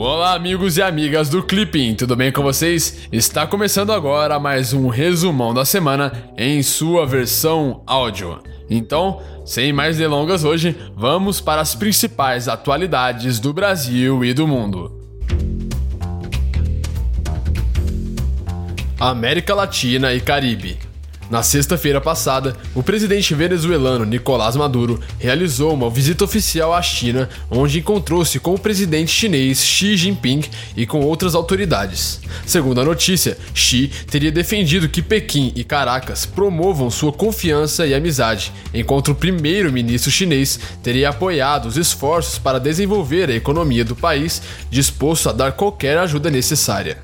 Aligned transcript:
Olá, 0.00 0.34
amigos 0.34 0.76
e 0.76 0.82
amigas 0.82 1.28
do 1.28 1.42
Clipping, 1.42 1.96
tudo 1.96 2.14
bem 2.14 2.30
com 2.30 2.40
vocês? 2.40 3.08
Está 3.10 3.48
começando 3.48 3.92
agora 3.92 4.38
mais 4.38 4.72
um 4.72 4.86
resumão 4.86 5.52
da 5.52 5.64
semana 5.64 6.12
em 6.36 6.62
sua 6.62 7.04
versão 7.04 7.82
áudio. 7.84 8.40
Então, 8.70 9.20
sem 9.44 9.72
mais 9.72 9.96
delongas 9.96 10.44
hoje, 10.44 10.76
vamos 10.94 11.40
para 11.40 11.60
as 11.60 11.74
principais 11.74 12.46
atualidades 12.46 13.40
do 13.40 13.52
Brasil 13.52 14.24
e 14.24 14.32
do 14.32 14.46
mundo. 14.46 14.96
América 19.00 19.52
Latina 19.52 20.14
e 20.14 20.20
Caribe. 20.20 20.87
Na 21.30 21.42
sexta-feira 21.42 22.00
passada, 22.00 22.56
o 22.74 22.82
presidente 22.82 23.34
venezuelano 23.34 24.06
Nicolás 24.06 24.56
Maduro 24.56 24.98
realizou 25.18 25.74
uma 25.74 25.90
visita 25.90 26.24
oficial 26.24 26.72
à 26.72 26.80
China, 26.80 27.28
onde 27.50 27.80
encontrou-se 27.80 28.40
com 28.40 28.54
o 28.54 28.58
presidente 28.58 29.10
chinês 29.10 29.62
Xi 29.62 29.94
Jinping 29.94 30.44
e 30.74 30.86
com 30.86 31.00
outras 31.00 31.34
autoridades. 31.34 32.20
Segundo 32.46 32.80
a 32.80 32.84
notícia, 32.84 33.36
Xi 33.52 33.90
teria 34.10 34.32
defendido 34.32 34.88
que 34.88 35.02
Pequim 35.02 35.52
e 35.54 35.62
Caracas 35.64 36.24
promovam 36.24 36.88
sua 36.88 37.12
confiança 37.12 37.86
e 37.86 37.94
amizade, 37.94 38.50
enquanto 38.72 39.12
o 39.12 39.14
primeiro-ministro 39.14 40.10
chinês 40.10 40.58
teria 40.82 41.10
apoiado 41.10 41.66
os 41.66 41.76
esforços 41.76 42.38
para 42.38 42.58
desenvolver 42.58 43.28
a 43.28 43.34
economia 43.34 43.84
do 43.84 43.94
país, 43.94 44.40
disposto 44.70 45.28
a 45.28 45.32
dar 45.32 45.52
qualquer 45.52 45.98
ajuda 45.98 46.30
necessária. 46.30 46.96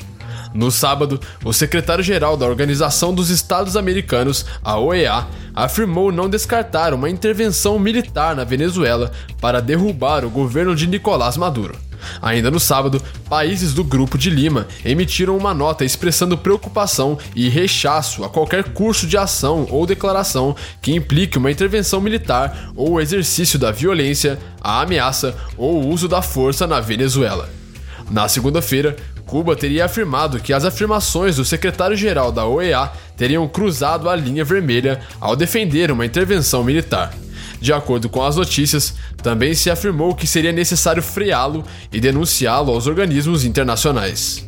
No 0.54 0.70
sábado, 0.70 1.20
o 1.44 1.52
secretário-geral 1.52 2.36
da 2.36 2.46
Organização 2.46 3.12
dos 3.12 3.28
Estados 3.28 3.76
Americanos, 3.76 4.46
a 4.62 4.78
OEA, 4.78 5.27
afirmou 5.52 6.12
não 6.12 6.30
descartar 6.30 6.94
uma 6.94 7.10
intervenção 7.10 7.77
militar 7.77 8.36
na 8.36 8.44
Venezuela 8.44 9.10
para 9.40 9.60
derrubar 9.60 10.24
o 10.24 10.30
governo 10.30 10.77
de 10.77 10.86
Nicolás 10.86 11.36
Maduro. 11.36 11.77
Ainda 12.22 12.50
no 12.50 12.60
sábado, 12.60 13.02
países 13.28 13.72
do 13.72 13.83
Grupo 13.83 14.16
de 14.16 14.30
Lima 14.30 14.69
emitiram 14.84 15.36
uma 15.36 15.52
nota 15.52 15.84
expressando 15.84 16.38
preocupação 16.38 17.18
e 17.34 17.48
rechaço 17.48 18.22
a 18.22 18.28
qualquer 18.28 18.62
curso 18.72 19.08
de 19.08 19.16
ação 19.16 19.66
ou 19.70 19.86
declaração 19.86 20.55
que 20.80 20.94
implique 20.94 21.39
uma 21.39 21.50
intervenção 21.50 22.00
militar 22.00 22.70
ou 22.77 23.00
exercício 23.00 23.58
da 23.58 23.72
violência, 23.72 24.39
a 24.61 24.83
ameaça 24.83 25.34
ou 25.56 25.83
o 25.83 25.89
uso 25.89 26.06
da 26.06 26.22
força 26.22 26.66
na 26.66 26.80
Venezuela. 26.80 27.64
Na 28.10 28.28
segunda-feira, 28.28 28.97
Cuba 29.27 29.56
teria 29.56 29.86
afirmado 29.86 30.38
que 30.38 30.52
as 30.52 30.64
afirmações 30.64 31.36
do 31.36 31.44
secretário-geral 31.44 32.30
da 32.30 32.46
OEA 32.46 32.91
teriam 33.16 33.48
cruzado 33.48 34.08
a 34.08 34.14
linha 34.14 34.44
vermelha 34.44 35.00
ao 35.20 35.34
defender 35.34 35.91
uma 35.91 36.06
intervenção 36.06 36.62
militar. 36.62 37.12
De 37.61 37.72
acordo 37.72 38.08
com 38.08 38.22
as 38.22 38.36
notícias, 38.36 38.94
também 39.22 39.55
se 39.55 39.70
afirmou 39.70 40.14
que 40.14 40.27
seria 40.27 40.52
necessário 40.52 41.02
freá-lo 41.02 41.64
e 41.91 41.98
denunciá-lo 41.98 42.70
aos 42.70 42.86
organismos 42.86 43.44
internacionais. 43.44 44.46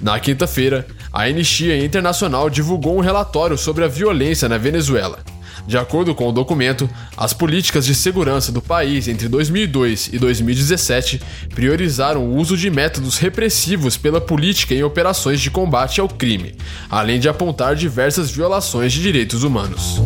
Na 0.00 0.18
quinta-feira, 0.18 0.84
a 1.12 1.22
Anistia 1.22 1.84
Internacional 1.84 2.50
divulgou 2.50 2.96
um 2.96 3.00
relatório 3.00 3.56
sobre 3.56 3.84
a 3.84 3.88
violência 3.88 4.48
na 4.48 4.58
Venezuela. 4.58 5.20
De 5.66 5.78
acordo 5.78 6.14
com 6.14 6.28
o 6.28 6.32
documento, 6.32 6.88
as 7.16 7.32
políticas 7.32 7.86
de 7.86 7.94
segurança 7.94 8.50
do 8.50 8.60
país 8.60 9.06
entre 9.08 9.28
2002 9.28 10.10
e 10.12 10.18
2017 10.18 11.20
priorizaram 11.54 12.24
o 12.24 12.36
uso 12.36 12.56
de 12.56 12.70
métodos 12.70 13.18
repressivos 13.18 13.96
pela 13.96 14.20
política 14.20 14.74
em 14.74 14.82
operações 14.82 15.40
de 15.40 15.50
combate 15.50 16.00
ao 16.00 16.08
crime, 16.08 16.54
além 16.90 17.20
de 17.20 17.28
apontar 17.28 17.76
diversas 17.76 18.30
violações 18.30 18.92
de 18.92 19.00
direitos 19.00 19.44
humanos. 19.44 20.02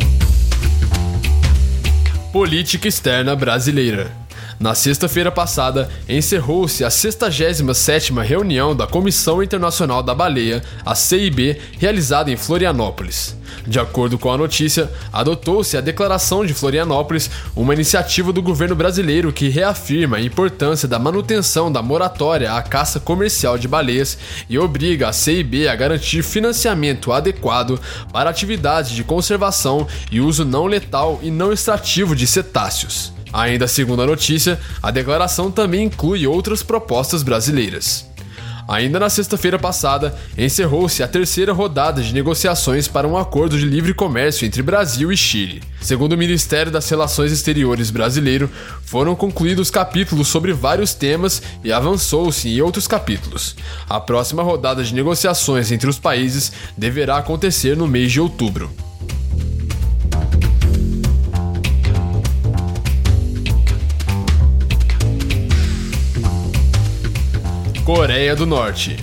Política 2.32 2.86
externa 2.86 3.34
brasileira. 3.34 4.25
Na 4.58 4.74
sexta-feira 4.74 5.30
passada, 5.30 5.90
encerrou-se 6.08 6.82
a 6.82 6.88
67ª 6.88 8.22
reunião 8.22 8.74
da 8.74 8.86
Comissão 8.86 9.42
Internacional 9.42 10.02
da 10.02 10.14
Baleia, 10.14 10.62
a 10.84 10.94
CIB, 10.94 11.58
realizada 11.78 12.30
em 12.30 12.36
Florianópolis. 12.36 13.36
De 13.66 13.78
acordo 13.78 14.18
com 14.18 14.32
a 14.32 14.38
notícia, 14.38 14.90
adotou-se 15.12 15.76
a 15.76 15.82
Declaração 15.82 16.46
de 16.46 16.54
Florianópolis, 16.54 17.30
uma 17.54 17.74
iniciativa 17.74 18.32
do 18.32 18.40
governo 18.40 18.74
brasileiro 18.74 19.30
que 19.30 19.50
reafirma 19.50 20.16
a 20.16 20.22
importância 20.22 20.88
da 20.88 20.98
manutenção 20.98 21.70
da 21.70 21.82
moratória 21.82 22.54
à 22.54 22.62
caça 22.62 22.98
comercial 22.98 23.58
de 23.58 23.68
baleias 23.68 24.16
e 24.48 24.58
obriga 24.58 25.08
a 25.08 25.12
CIB 25.12 25.68
a 25.68 25.76
garantir 25.76 26.22
financiamento 26.22 27.12
adequado 27.12 27.78
para 28.10 28.30
atividades 28.30 28.92
de 28.92 29.04
conservação 29.04 29.86
e 30.10 30.18
uso 30.18 30.46
não 30.46 30.64
letal 30.64 31.20
e 31.22 31.30
não 31.30 31.52
extrativo 31.52 32.16
de 32.16 32.26
cetáceos. 32.26 33.15
Ainda 33.36 33.68
segundo 33.68 34.00
a 34.00 34.06
notícia, 34.06 34.58
a 34.82 34.90
declaração 34.90 35.50
também 35.50 35.84
inclui 35.84 36.26
outras 36.26 36.62
propostas 36.62 37.22
brasileiras. 37.22 38.06
Ainda 38.66 38.98
na 38.98 39.10
sexta-feira 39.10 39.58
passada, 39.58 40.16
encerrou-se 40.38 41.02
a 41.02 41.06
terceira 41.06 41.52
rodada 41.52 42.02
de 42.02 42.14
negociações 42.14 42.88
para 42.88 43.06
um 43.06 43.14
acordo 43.14 43.58
de 43.58 43.66
livre 43.66 43.92
comércio 43.92 44.46
entre 44.46 44.62
Brasil 44.62 45.12
e 45.12 45.16
Chile. 45.18 45.62
Segundo 45.82 46.14
o 46.14 46.16
Ministério 46.16 46.72
das 46.72 46.88
Relações 46.88 47.30
Exteriores 47.30 47.90
brasileiro, 47.90 48.50
foram 48.86 49.14
concluídos 49.14 49.70
capítulos 49.70 50.28
sobre 50.28 50.54
vários 50.54 50.94
temas 50.94 51.42
e 51.62 51.70
avançou-se 51.70 52.48
em 52.48 52.62
outros 52.62 52.88
capítulos. 52.88 53.54
A 53.86 54.00
próxima 54.00 54.42
rodada 54.42 54.82
de 54.82 54.94
negociações 54.94 55.70
entre 55.70 55.90
os 55.90 55.98
países 55.98 56.50
deverá 56.74 57.18
acontecer 57.18 57.76
no 57.76 57.86
mês 57.86 58.10
de 58.10 58.18
outubro. 58.18 58.85
Coreia 67.86 68.34
do 68.34 68.44
Norte. 68.44 68.96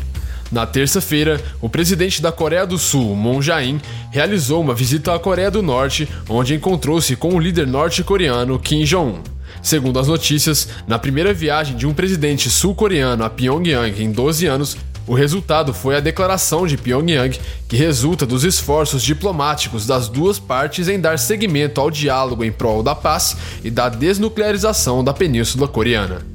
Na 0.52 0.66
terça-feira, 0.66 1.42
o 1.62 1.70
presidente 1.70 2.22
da 2.22 2.34
Coreia 2.34 2.68
do 2.68 2.78
Sul, 2.78 3.16
Moon 3.16 3.42
Jae-in, 3.42 3.80
realizou 4.12 4.60
uma 4.60 4.76
visita 4.76 5.16
à 5.16 5.18
Coreia 5.18 5.50
do 5.50 5.64
Norte, 5.64 6.06
onde 6.28 6.54
encontrou-se 6.54 7.16
com 7.16 7.34
o 7.34 7.40
líder 7.40 7.66
norte-coreano 7.66 8.60
Kim 8.60 8.84
Jong-un. 8.84 9.22
Segundo 9.62 9.98
as 10.00 10.10
notícias, 10.10 10.68
na 10.86 11.00
primeira 11.00 11.34
viagem 11.34 11.78
de 11.78 11.88
um 11.88 11.94
presidente 11.94 12.50
sul-coreano 12.50 13.24
a 13.24 13.30
Pyongyang 13.30 14.04
em 14.04 14.12
12 14.12 14.48
anos, 14.48 14.76
o 15.08 15.14
resultado 15.14 15.74
foi 15.74 15.96
a 15.96 16.02
declaração 16.02 16.68
de 16.68 16.76
Pyongyang, 16.76 17.40
que 17.70 17.78
resulta 17.78 18.26
dos 18.26 18.44
esforços 18.44 19.02
diplomáticos 19.02 19.88
das 19.88 20.10
duas 20.10 20.40
partes 20.40 20.90
em 20.90 21.00
dar 21.00 21.18
seguimento 21.18 21.80
ao 21.80 21.90
diálogo 21.90 22.44
em 22.44 22.52
prol 22.52 22.84
da 22.84 22.94
paz 22.94 23.38
e 23.64 23.72
da 23.72 23.88
desnuclearização 23.88 25.06
da 25.06 25.14
Península 25.14 25.70
Coreana. 25.70 26.33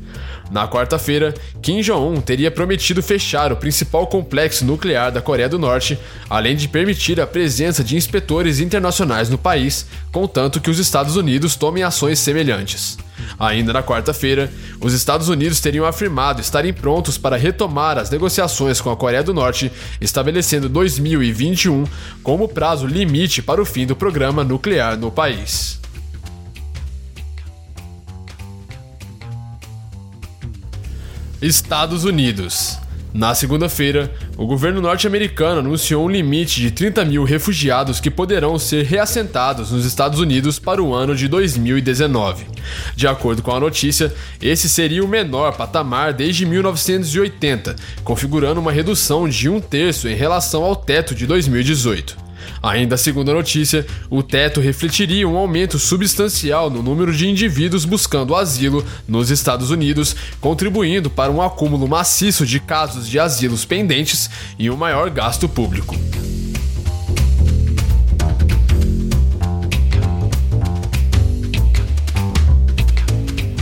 Na 0.50 0.66
quarta-feira, 0.66 1.34
Kim 1.60 1.80
Jong-un 1.80 2.20
teria 2.20 2.50
prometido 2.50 3.02
fechar 3.02 3.52
o 3.52 3.56
principal 3.56 4.06
complexo 4.06 4.64
nuclear 4.64 5.12
da 5.12 5.20
Coreia 5.20 5.48
do 5.48 5.58
Norte, 5.58 5.98
além 6.28 6.56
de 6.56 6.68
permitir 6.68 7.20
a 7.20 7.26
presença 7.26 7.84
de 7.84 7.96
inspetores 7.96 8.58
internacionais 8.60 9.28
no 9.28 9.36
país, 9.36 9.86
contanto 10.10 10.60
que 10.60 10.70
os 10.70 10.78
Estados 10.78 11.16
Unidos 11.16 11.54
tomem 11.54 11.82
ações 11.82 12.18
semelhantes. 12.18 12.96
Ainda 13.38 13.72
na 13.72 13.82
quarta-feira, 13.82 14.50
os 14.80 14.94
Estados 14.94 15.28
Unidos 15.28 15.60
teriam 15.60 15.84
afirmado 15.84 16.40
estarem 16.40 16.72
prontos 16.72 17.18
para 17.18 17.36
retomar 17.36 17.98
as 17.98 18.10
negociações 18.10 18.80
com 18.80 18.90
a 18.90 18.96
Coreia 18.96 19.22
do 19.22 19.34
Norte, 19.34 19.70
estabelecendo 20.00 20.68
2021 20.68 21.84
como 22.22 22.48
prazo 22.48 22.86
limite 22.86 23.42
para 23.42 23.60
o 23.60 23.66
fim 23.66 23.86
do 23.86 23.96
programa 23.96 24.44
nuclear 24.44 24.96
no 24.96 25.10
país. 25.10 25.78
Estados 31.40 32.02
Unidos. 32.02 32.78
Na 33.14 33.32
segunda-feira, 33.32 34.12
o 34.36 34.44
governo 34.44 34.80
norte-americano 34.80 35.60
anunciou 35.60 36.04
um 36.04 36.10
limite 36.10 36.60
de 36.60 36.72
30 36.72 37.04
mil 37.04 37.22
refugiados 37.22 38.00
que 38.00 38.10
poderão 38.10 38.58
ser 38.58 38.84
reassentados 38.84 39.70
nos 39.70 39.84
Estados 39.84 40.18
Unidos 40.18 40.58
para 40.58 40.82
o 40.82 40.92
ano 40.92 41.14
de 41.14 41.28
2019. 41.28 42.44
De 42.96 43.06
acordo 43.06 43.40
com 43.40 43.52
a 43.54 43.60
notícia, 43.60 44.12
esse 44.42 44.68
seria 44.68 45.04
o 45.04 45.08
menor 45.08 45.56
patamar 45.56 46.12
desde 46.12 46.44
1980, 46.44 47.76
configurando 48.02 48.60
uma 48.60 48.72
redução 48.72 49.28
de 49.28 49.48
um 49.48 49.60
terço 49.60 50.08
em 50.08 50.16
relação 50.16 50.64
ao 50.64 50.74
teto 50.74 51.14
de 51.14 51.24
2018. 51.24 52.27
Ainda 52.62 52.96
segundo 52.96 53.30
a 53.30 53.34
notícia, 53.34 53.86
o 54.10 54.22
teto 54.22 54.60
refletiria 54.60 55.28
um 55.28 55.36
aumento 55.36 55.78
substancial 55.78 56.70
no 56.70 56.82
número 56.82 57.14
de 57.14 57.28
indivíduos 57.28 57.84
buscando 57.84 58.34
asilo 58.34 58.84
nos 59.06 59.30
Estados 59.30 59.70
Unidos, 59.70 60.16
contribuindo 60.40 61.08
para 61.08 61.30
um 61.30 61.40
acúmulo 61.40 61.86
maciço 61.86 62.44
de 62.44 62.60
casos 62.60 63.08
de 63.08 63.18
asilos 63.18 63.64
pendentes 63.64 64.28
e 64.58 64.70
um 64.70 64.76
maior 64.76 65.10
gasto 65.10 65.48
público. 65.48 65.96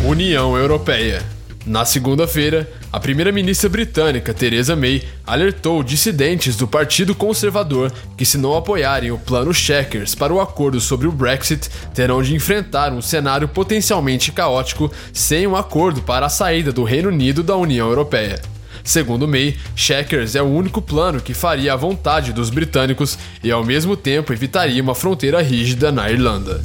União 0.04 0.56
Europeia 0.56 1.36
na 1.66 1.84
segunda-feira, 1.84 2.70
a 2.92 3.00
primeira-ministra 3.00 3.68
britânica 3.68 4.32
Theresa 4.32 4.76
May 4.76 5.02
alertou 5.26 5.82
dissidentes 5.82 6.56
do 6.56 6.68
Partido 6.68 7.14
Conservador 7.14 7.92
que, 8.16 8.24
se 8.24 8.38
não 8.38 8.56
apoiarem 8.56 9.10
o 9.10 9.18
plano 9.18 9.52
Checkers 9.52 10.14
para 10.14 10.32
o 10.32 10.40
acordo 10.40 10.80
sobre 10.80 11.06
o 11.06 11.12
Brexit, 11.12 11.68
terão 11.94 12.22
de 12.22 12.34
enfrentar 12.34 12.92
um 12.92 13.02
cenário 13.02 13.48
potencialmente 13.48 14.32
caótico 14.32 14.90
sem 15.12 15.46
um 15.46 15.56
acordo 15.56 16.00
para 16.02 16.26
a 16.26 16.30
saída 16.30 16.72
do 16.72 16.84
Reino 16.84 17.08
Unido 17.08 17.42
da 17.42 17.56
União 17.56 17.88
Europeia. 17.88 18.40
Segundo 18.84 19.26
May, 19.26 19.56
Checkers 19.74 20.36
é 20.36 20.42
o 20.42 20.46
único 20.46 20.80
plano 20.80 21.20
que 21.20 21.34
faria 21.34 21.72
a 21.72 21.76
vontade 21.76 22.32
dos 22.32 22.50
britânicos 22.50 23.18
e 23.42 23.50
ao 23.50 23.64
mesmo 23.64 23.96
tempo 23.96 24.32
evitaria 24.32 24.80
uma 24.80 24.94
fronteira 24.94 25.42
rígida 25.42 25.90
na 25.90 26.08
Irlanda. 26.08 26.64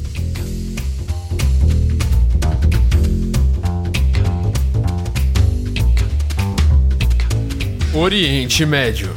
Oriente 7.94 8.64
Médio. 8.64 9.10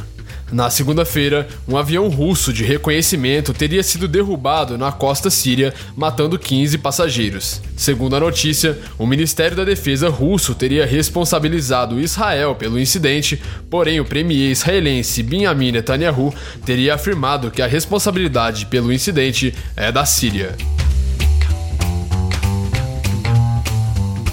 Na 0.52 0.68
segunda-feira, 0.68 1.48
um 1.66 1.78
avião 1.78 2.08
russo 2.08 2.52
de 2.52 2.62
reconhecimento 2.62 3.54
teria 3.54 3.82
sido 3.82 4.06
derrubado 4.06 4.76
na 4.76 4.92
costa 4.92 5.30
síria, 5.30 5.72
matando 5.96 6.38
15 6.38 6.76
passageiros. 6.76 7.62
Segundo 7.74 8.16
a 8.16 8.20
notícia, 8.20 8.78
o 8.98 9.06
Ministério 9.06 9.56
da 9.56 9.64
Defesa 9.64 10.10
russo 10.10 10.54
teria 10.54 10.84
responsabilizado 10.84 11.98
Israel 11.98 12.54
pelo 12.54 12.78
incidente, 12.78 13.40
porém 13.70 13.98
o 13.98 14.04
premier 14.04 14.50
israelense 14.50 15.22
Benjamin 15.22 15.72
Netanyahu 15.72 16.32
teria 16.66 16.96
afirmado 16.96 17.50
que 17.50 17.62
a 17.62 17.66
responsabilidade 17.66 18.66
pelo 18.66 18.92
incidente 18.92 19.54
é 19.74 19.90
da 19.90 20.04
Síria. 20.04 20.54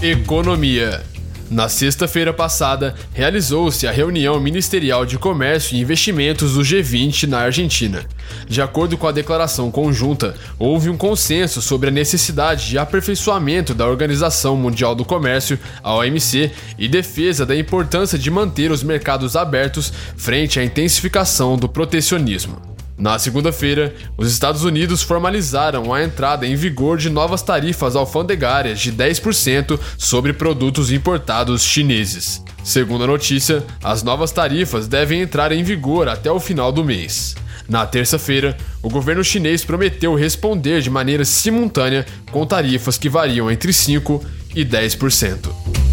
Economia. 0.01 1.12
Na 1.50 1.69
sexta-feira 1.69 2.34
passada, 2.34 2.95
realizou-se 3.13 3.86
a 3.86 3.92
reunião 3.92 4.40
ministerial 4.40 5.06
de 5.06 5.19
comércio 5.19 5.75
e 5.75 5.80
investimentos 5.80 6.54
do 6.54 6.62
G20 6.62 7.28
na 7.28 7.40
Argentina. 7.40 8.06
De 8.48 8.62
acordo 8.62 8.98
com 8.98 9.07
a 9.07 9.12
declaração 9.12 9.69
conjunta, 9.69 10.36
houve 10.57 10.90
um 10.90 10.98
consenso 10.98 11.62
sobre 11.62 11.90
a 11.90 11.92
necessidade 11.92 12.68
de 12.69 12.78
aperfeiçoamento 12.78 13.74
da 13.74 13.88
Organização 13.88 14.56
Mundial 14.56 14.95
do 14.95 15.06
Comércio, 15.06 15.60
a 15.84 15.94
OMC, 15.95 16.51
e 16.78 16.88
defesa 16.88 17.45
da 17.45 17.56
importância 17.56 18.18
de 18.18 18.31
manter 18.31 18.72
os 18.72 18.84
mercados 18.84 19.36
abertos 19.36 19.94
frente 20.18 20.60
à 20.60 20.63
intensificação 20.63 21.57
do 21.57 21.69
protecionismo. 21.69 22.72
Na 22.98 23.18
segunda-feira, 23.18 23.94
os 24.16 24.31
Estados 24.31 24.63
Unidos 24.63 25.01
formalizaram 25.01 25.94
a 25.94 26.04
entrada 26.04 26.45
em 26.45 26.56
vigor 26.56 26.98
de 26.98 27.10
novas 27.10 27.42
tarifas 27.42 27.95
alfandegárias 27.95 28.80
de 28.80 28.92
10% 28.92 29.80
sobre 29.98 30.31
produtos 30.31 30.92
importados 30.92 31.63
chineses. 31.63 32.44
Segundo 32.63 33.04
a 33.04 33.07
notícia, 33.07 33.63
as 33.84 34.04
novas 34.04 34.31
tarifas 34.31 34.88
devem 34.88 35.22
entrar 35.22 35.51
em 35.51 35.63
vigor 35.63 36.07
até 36.07 36.31
o 36.31 36.40
final 36.40 36.72
do 36.72 36.84
mês. 36.84 37.36
Na 37.68 37.86
terça-feira, 37.86 38.56
o 38.81 38.90
governo 38.90 39.24
chinês 39.24 39.63
prometeu 39.66 40.16
responder 40.16 40.81
de 40.81 40.90
maneira 40.90 41.25
simultânea 41.25 42.06
com 42.31 42.45
tarifas 42.45 42.98
que 42.98 43.10
variam 43.10 43.50
entre 43.50 43.72
5% 43.72 44.22
e 44.56 44.63
10%. 44.63 45.93